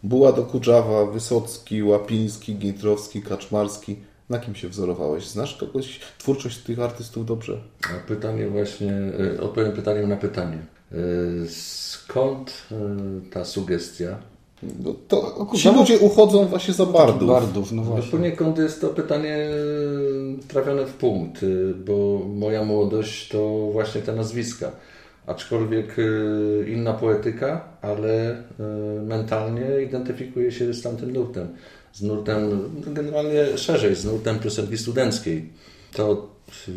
Buła 0.02 0.32
do 0.32 0.42
Kudżawa, 0.42 1.06
Wysocki, 1.06 1.82
Łapiński, 1.82 2.54
Gintrowski, 2.54 3.22
Kaczmarski. 3.22 3.96
Na 4.30 4.38
kim 4.38 4.54
się 4.54 4.68
wzorowałeś? 4.68 5.26
Znasz 5.26 5.56
kogoś, 5.56 6.00
twórczość 6.18 6.58
tych 6.58 6.80
artystów 6.80 7.26
dobrze? 7.26 7.60
A 7.82 8.08
pytanie 8.08 8.48
właśnie, 8.48 8.92
e, 9.36 9.40
odpowiem 9.40 9.72
pytaniem 9.72 10.08
na 10.08 10.16
pytanie. 10.16 10.58
E, 10.92 10.96
Skąd 11.48 12.62
e, 12.72 13.30
ta 13.30 13.44
sugestia? 13.44 14.18
No 14.84 14.94
to 15.08 15.46
ci 15.56 15.68
ludzie 15.68 15.98
uchodzą 15.98 16.44
właśnie 16.46 16.74
za 16.74 16.86
bardów. 16.86 17.28
Bardów, 17.28 17.72
no 17.72 17.82
No 17.82 17.88
właśnie. 17.90 18.10
poniekąd 18.10 18.58
jest 18.58 18.80
to 18.80 18.88
pytanie 18.88 19.36
e, 19.36 20.48
trafione 20.48 20.86
w 20.86 20.92
punkt, 20.92 21.42
e, 21.42 21.46
bo 21.74 22.20
moja 22.34 22.64
młodość 22.64 23.28
to 23.28 23.68
właśnie 23.72 24.00
te 24.02 24.14
nazwiska. 24.14 24.72
Aczkolwiek 25.26 25.96
e, 25.98 26.70
inna 26.70 26.92
poetyka, 26.92 27.64
ale 27.82 28.42
mentalnie 29.06 29.66
identyfikuje 29.88 30.52
się 30.52 30.74
z 30.74 30.82
tamtym 30.82 31.12
nurtem. 31.12 31.48
Z 31.92 32.02
nurtem, 32.02 32.50
no, 32.50 32.92
generalnie 32.92 33.58
szerzej, 33.58 33.94
z 33.94 34.04
nurtem 34.04 34.38
piosenki 34.38 34.78
studenckiej. 34.78 35.48
To 35.92 36.28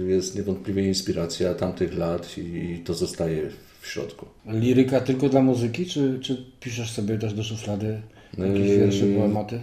jest 0.07 0.35
niewątpliwie 0.35 0.87
inspiracja 0.87 1.53
tamtych 1.53 1.97
lat 1.97 2.37
i 2.37 2.81
to 2.85 2.93
zostaje 2.93 3.49
w 3.87 3.91
środku. 3.91 4.25
Liryka 4.45 5.01
tylko 5.01 5.29
dla 5.29 5.41
muzyki, 5.41 5.85
czy, 5.85 6.19
czy 6.21 6.45
piszesz 6.59 6.91
sobie 6.91 7.17
też 7.17 7.33
do 7.33 7.43
szuflady 7.43 8.01
jakieś 8.37 8.67
Yy, 8.69 8.77
wiersze, 8.77 9.05
poematy? 9.05 9.59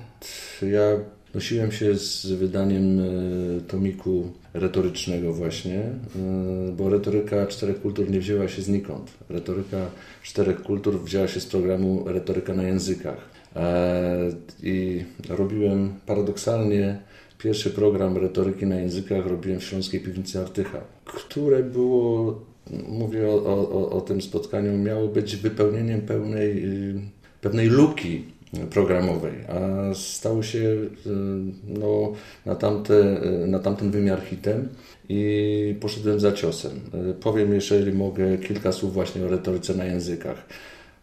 Ja 0.62 0.82
nosiłem 1.34 1.72
się 1.72 1.94
z 1.94 2.26
wydaniem 2.26 3.00
e, 3.00 3.60
tomiku 3.60 4.32
retorycznego 4.54 5.32
właśnie, 5.32 5.78
e, 5.78 6.72
bo 6.76 6.88
retoryka 6.88 7.46
czterech 7.46 7.82
kultur 7.82 8.10
nie 8.10 8.20
wzięła 8.20 8.48
się 8.48 8.62
znikąd. 8.62 9.10
Retoryka 9.28 9.90
czterech 10.22 10.62
kultur 10.62 11.00
wzięła 11.00 11.28
się 11.28 11.40
z 11.40 11.46
programu 11.46 12.04
Retoryka 12.06 12.54
na 12.54 12.62
językach. 12.62 13.28
E, 13.56 14.30
I 14.62 15.04
robiłem 15.28 15.94
paradoksalnie 16.06 16.98
pierwszy 17.38 17.70
program 17.70 18.16
retoryki 18.16 18.66
na 18.66 18.76
językach 18.76 19.26
robiłem 19.26 19.60
w 19.60 19.64
Śląskiej 19.64 20.00
Piwnicy 20.00 20.40
Artycha, 20.40 20.80
które 21.04 21.62
było, 21.62 22.40
mówię 22.88 23.28
o, 23.28 23.34
o, 23.44 23.90
o- 23.90 24.00
tym 24.00 24.22
spotkaniu, 24.22 24.78
miało 24.78 25.08
być 25.08 25.36
wypełnieniem 25.36 26.00
pełnej, 26.00 26.64
y, 26.90 26.94
pewnej 27.40 27.68
luki 27.68 28.24
programowej, 28.70 29.32
a 29.48 29.94
stało 29.94 30.42
się 30.42 30.58
y, 30.58 30.88
no, 31.68 32.12
na, 32.46 32.54
tamte, 32.54 32.94
y, 33.44 33.46
na 33.46 33.58
tamten 33.58 33.90
wymiar 33.90 34.22
hitem 34.22 34.68
i 35.08 35.74
poszedłem 35.80 36.20
za 36.20 36.32
ciosem. 36.32 36.72
Powiem, 37.20 37.54
jeżeli 37.54 37.92
mogę, 37.92 38.38
kilka 38.38 38.72
słów 38.72 38.94
właśnie 38.94 39.24
o 39.24 39.28
retoryce 39.28 39.74
na 39.74 39.84
językach. 39.84 40.46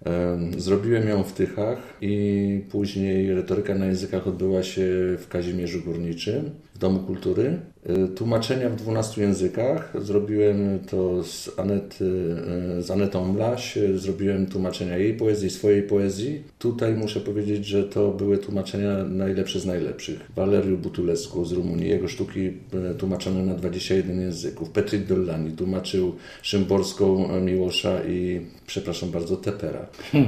Em, 0.05 0.61
Zrobiłem 0.61 1.09
ją 1.09 1.23
w 1.23 1.33
Tychach 1.33 1.77
i 2.01 2.63
później 2.71 3.33
retoryka 3.33 3.75
na 3.75 3.85
językach 3.85 4.27
odbyła 4.27 4.63
się 4.63 4.81
w 5.19 5.25
Kazimierzu 5.29 5.81
Górniczym, 5.81 6.49
Domu 6.81 6.99
Kultury. 6.99 7.59
Y, 7.89 8.07
Tłumaczenia 8.07 8.69
w 8.69 8.75
12 8.75 9.21
językach. 9.21 9.93
Zrobiłem 10.01 10.79
to 10.89 11.23
z, 11.23 11.59
Anet, 11.59 11.99
y, 12.01 12.83
z 12.83 12.91
Anetą 12.91 13.33
Mlaś. 13.33 13.77
Zrobiłem 13.95 14.45
tłumaczenia 14.45 14.97
jej 14.97 15.13
poezji, 15.13 15.49
swojej 15.49 15.83
poezji. 15.83 16.43
Tutaj 16.59 16.93
muszę 16.93 17.19
powiedzieć, 17.19 17.65
że 17.65 17.83
to 17.83 18.11
były 18.11 18.37
tłumaczenia 18.37 19.03
najlepsze 19.03 19.59
z 19.59 19.65
najlepszych. 19.65 20.19
Waleriu 20.35 20.77
Butulescu 20.77 21.45
z 21.45 21.51
Rumunii. 21.51 21.89
Jego 21.89 22.07
sztuki 22.07 22.39
y, 22.47 22.95
tłumaczone 22.97 23.45
na 23.45 23.53
21 23.53 24.21
języków. 24.21 24.69
Petrit 24.69 25.05
Dollani 25.05 25.51
tłumaczył 25.51 26.15
Szymborską 26.41 27.39
Miłosza 27.41 28.03
i, 28.03 28.41
przepraszam 28.67 29.11
bardzo, 29.11 29.37
Tepera. 29.37 29.85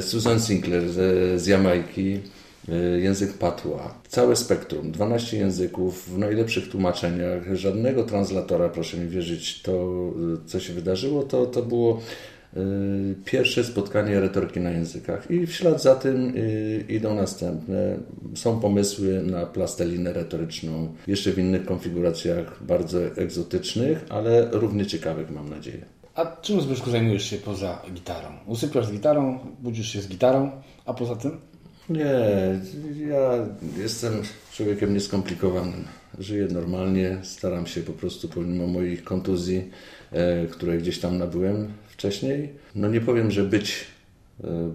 Susan 0.00 0.40
Sinclair 0.40 0.88
z, 0.88 1.42
z 1.42 1.46
Jamajki, 1.46 2.18
język 2.98 3.32
patła. 3.32 3.94
Całe 4.08 4.36
spektrum, 4.36 4.92
12 4.92 5.36
języków 5.36 6.08
w 6.08 6.18
najlepszych 6.18 6.68
tłumaczeniach, 6.68 7.54
żadnego 7.54 8.04
translatora, 8.04 8.68
proszę 8.68 8.96
mi 8.96 9.08
wierzyć, 9.08 9.62
to 9.62 9.72
y, 10.44 10.48
co 10.48 10.60
się 10.60 10.72
wydarzyło, 10.72 11.22
to, 11.22 11.46
to 11.46 11.62
było 11.62 12.00
y, 12.56 12.60
pierwsze 13.24 13.64
spotkanie 13.64 14.20
retoryki 14.20 14.60
na 14.60 14.70
językach 14.70 15.30
i 15.30 15.46
w 15.46 15.52
ślad 15.52 15.82
za 15.82 15.94
tym 15.94 16.32
idą 16.88 17.14
następne. 17.14 17.98
Są 18.34 18.60
pomysły 18.60 19.22
na 19.22 19.46
plastelinę 19.46 20.12
retoryczną, 20.12 20.94
jeszcze 21.06 21.32
w 21.32 21.38
innych 21.38 21.64
konfiguracjach 21.64 22.64
bardzo 22.64 22.98
egzotycznych, 23.16 24.06
ale 24.08 24.48
równie 24.50 24.86
ciekawych 24.86 25.30
mam 25.30 25.48
nadzieję. 25.48 25.84
A 26.14 26.36
czym 26.36 26.60
Zbyszku 26.60 26.90
zajmujesz 26.90 27.30
się 27.30 27.36
poza 27.36 27.82
gitarą? 27.92 28.28
Usypiasz 28.46 28.86
z 28.86 28.92
gitarą, 28.92 29.38
budzisz 29.60 29.88
się 29.88 30.00
z 30.00 30.08
gitarą, 30.08 30.50
a 30.86 30.94
poza 30.94 31.16
tym? 31.16 31.49
Nie, 31.90 32.60
ja 33.08 33.46
jestem 33.78 34.22
człowiekiem 34.52 34.94
nieskomplikowanym. 34.94 35.84
Żyję 36.18 36.48
normalnie, 36.50 37.18
staram 37.22 37.66
się 37.66 37.80
po 37.80 37.92
prostu 37.92 38.28
pomimo 38.28 38.66
moich 38.66 39.04
kontuzji, 39.04 39.70
e, 40.12 40.46
które 40.46 40.78
gdzieś 40.78 40.98
tam 40.98 41.18
nabyłem 41.18 41.72
wcześniej, 41.88 42.48
no 42.74 42.88
nie 42.88 43.00
powiem, 43.00 43.30
że 43.30 43.44
być 43.44 43.86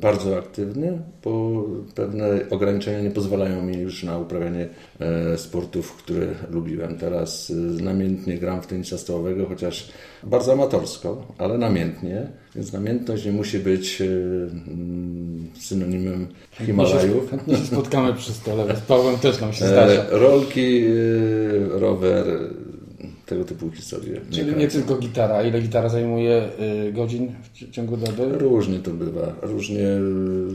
bardzo 0.02 0.38
aktywny, 0.38 1.00
bo 1.24 1.64
pewne 1.96 2.28
ograniczenia 2.50 3.02
nie 3.02 3.12
pozwalają 3.12 3.62
mi 3.62 3.78
już 3.78 4.04
na 4.04 4.18
uprawianie 4.18 4.68
e, 5.00 5.38
sportów, 5.38 5.96
które 5.96 6.28
lubiłem. 6.52 6.98
Teraz 6.98 7.50
e, 7.52 7.84
namiętnie 7.84 8.38
gram 8.38 8.62
w 8.62 8.68
tenisa 8.68 8.98
stołowego, 8.98 9.46
chociaż 9.46 9.92
bardzo 10.24 10.54
amatorsko, 10.54 11.28
ale 11.38 11.58
namiętnie, 11.58 12.28
więc 12.56 12.74
namiętność 12.74 13.26
nie 13.26 13.32
musi 13.32 13.60
być 13.60 14.02
e, 14.02 14.06
mm, 14.06 15.50
synonimem 15.60 16.28
Himalajów. 16.52 17.30
Chętnie 17.32 17.58
się 17.58 17.66
spotkamy 17.66 18.14
przy 18.14 18.34
stole, 18.34 18.76
z 18.76 18.82
Pawłem 18.82 19.18
też 19.18 19.42
nam 19.42 19.54
się 19.54 19.68
zdarza. 19.68 20.02
E, 20.02 20.06
rolki, 20.10 20.86
e, 20.86 21.80
rower, 21.80 22.30
e, 22.30 22.75
tego 23.26 23.46
typu 23.46 23.72
historie. 23.72 24.22
Czyli 24.32 24.52
Nie 24.52 24.58
nie 24.58 24.68
tylko 24.68 24.98
gitara. 24.98 25.44
Ile 25.44 25.62
gitara 25.62 25.90
zajmuje 25.90 26.50
y, 26.88 26.94
godzin 26.94 27.32
w 27.44 27.52
ci- 27.58 27.72
ciągu 27.72 27.98
doby? 27.98 28.38
Różnie 28.38 28.80
to 28.80 28.92
bywa, 28.92 29.36
różnie 29.42 29.88
e, 29.88 30.00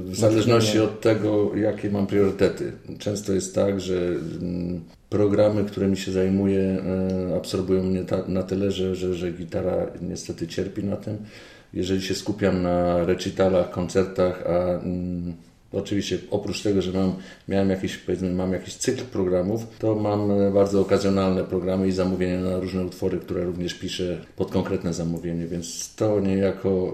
w 0.04 0.16
zależności 0.16 0.78
od 0.78 1.00
tego, 1.00 1.56
jakie 1.56 1.90
mam 1.90 2.06
priorytety. 2.06 2.72
Często 2.98 3.32
jest 3.32 3.54
tak, 3.54 3.80
że 3.80 3.94
mm, 3.96 4.80
programy, 5.10 5.64
którymi 5.64 5.96
się 5.96 6.12
zajmuję, 6.12 6.60
e, 7.30 7.36
absorbują 7.36 7.82
mnie 7.82 8.04
na 8.28 8.42
tyle, 8.42 8.70
że, 8.70 8.94
że, 8.94 9.14
że 9.14 9.32
gitara 9.32 9.86
niestety 10.02 10.46
cierpi 10.46 10.84
na 10.84 10.96
tym. 10.96 11.16
Jeżeli 11.74 12.02
się 12.02 12.14
skupiam 12.14 12.62
na 12.62 13.04
recitalach, 13.04 13.70
koncertach, 13.70 14.44
a 14.46 14.78
mm, 14.82 15.34
Oczywiście 15.72 16.18
oprócz 16.30 16.62
tego, 16.62 16.82
że 16.82 16.92
mam, 16.92 17.12
miałem 17.48 17.70
jakiś, 17.70 17.96
powiedzmy, 17.96 18.30
mam 18.30 18.52
jakiś 18.52 18.74
cykl 18.74 19.04
programów, 19.04 19.66
to 19.78 19.94
mam 19.94 20.30
e, 20.30 20.50
bardzo 20.50 20.80
okazjonalne 20.80 21.44
programy 21.44 21.88
i 21.88 21.92
zamówienia 21.92 22.40
na 22.40 22.60
różne 22.60 22.84
utwory, 22.84 23.18
które 23.18 23.44
również 23.44 23.74
piszę 23.74 24.24
pod 24.36 24.50
konkretne 24.50 24.94
zamówienie, 24.94 25.46
więc 25.46 25.94
to 25.94 26.20
niejako 26.20 26.92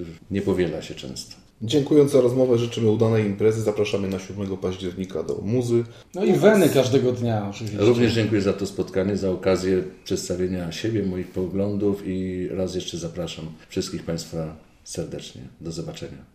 y, 0.00 0.04
nie 0.30 0.42
powiela 0.42 0.82
się 0.82 0.94
często. 0.94 1.48
Dziękując 1.62 2.12
za 2.12 2.20
rozmowę, 2.20 2.58
życzymy 2.58 2.90
udanej 2.90 3.26
imprezy. 3.26 3.62
Zapraszamy 3.62 4.08
na 4.08 4.18
7 4.18 4.56
października 4.56 5.22
do 5.22 5.34
Muzy. 5.42 5.84
No 6.14 6.24
i 6.24 6.32
weny 6.32 6.68
każdego 6.68 7.12
dnia 7.12 7.46
oczywiście. 7.50 7.78
Również 7.78 8.12
dziękuję 8.12 8.40
za 8.40 8.52
to 8.52 8.66
spotkanie, 8.66 9.16
za 9.16 9.30
okazję 9.30 9.82
przedstawienia 10.04 10.72
siebie, 10.72 11.02
moich 11.02 11.28
poglądów 11.30 12.02
i 12.06 12.48
raz 12.50 12.74
jeszcze 12.74 12.98
zapraszam 12.98 13.44
wszystkich 13.68 14.02
Państwa 14.02 14.56
serdecznie. 14.84 15.42
Do 15.60 15.72
zobaczenia. 15.72 16.18